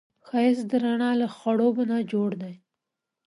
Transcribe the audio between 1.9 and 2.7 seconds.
نه جوړ دی